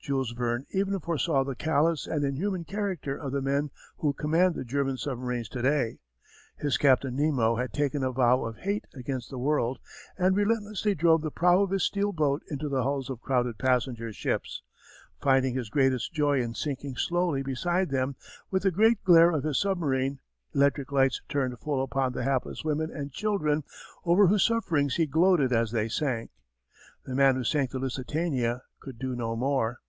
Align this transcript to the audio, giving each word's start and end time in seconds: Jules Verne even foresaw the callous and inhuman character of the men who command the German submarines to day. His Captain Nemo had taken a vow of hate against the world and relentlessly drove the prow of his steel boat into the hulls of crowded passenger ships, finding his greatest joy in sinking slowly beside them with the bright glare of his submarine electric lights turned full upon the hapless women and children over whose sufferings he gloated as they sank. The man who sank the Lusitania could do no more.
Jules 0.00 0.30
Verne 0.30 0.64
even 0.70 0.98
foresaw 1.00 1.44
the 1.44 1.54
callous 1.54 2.06
and 2.06 2.24
inhuman 2.24 2.64
character 2.64 3.14
of 3.14 3.30
the 3.30 3.42
men 3.42 3.70
who 3.98 4.14
command 4.14 4.54
the 4.54 4.64
German 4.64 4.96
submarines 4.96 5.50
to 5.50 5.60
day. 5.60 5.98
His 6.56 6.78
Captain 6.78 7.14
Nemo 7.14 7.56
had 7.56 7.74
taken 7.74 8.02
a 8.02 8.10
vow 8.10 8.46
of 8.46 8.56
hate 8.56 8.86
against 8.94 9.28
the 9.28 9.36
world 9.36 9.80
and 10.16 10.34
relentlessly 10.34 10.94
drove 10.94 11.20
the 11.20 11.30
prow 11.30 11.60
of 11.60 11.72
his 11.72 11.82
steel 11.82 12.12
boat 12.12 12.42
into 12.48 12.70
the 12.70 12.84
hulls 12.84 13.10
of 13.10 13.20
crowded 13.20 13.58
passenger 13.58 14.10
ships, 14.10 14.62
finding 15.20 15.52
his 15.54 15.68
greatest 15.68 16.14
joy 16.14 16.40
in 16.40 16.54
sinking 16.54 16.96
slowly 16.96 17.42
beside 17.42 17.90
them 17.90 18.16
with 18.50 18.62
the 18.62 18.72
bright 18.72 19.04
glare 19.04 19.32
of 19.32 19.44
his 19.44 19.60
submarine 19.60 20.20
electric 20.54 20.90
lights 20.90 21.20
turned 21.28 21.58
full 21.58 21.82
upon 21.82 22.12
the 22.12 22.24
hapless 22.24 22.64
women 22.64 22.90
and 22.90 23.12
children 23.12 23.62
over 24.06 24.28
whose 24.28 24.44
sufferings 24.46 24.94
he 24.96 25.04
gloated 25.04 25.52
as 25.52 25.70
they 25.70 25.86
sank. 25.88 26.30
The 27.04 27.14
man 27.14 27.34
who 27.34 27.44
sank 27.44 27.72
the 27.72 27.78
Lusitania 27.78 28.62
could 28.80 28.98
do 28.98 29.14
no 29.14 29.36
more. 29.36 29.80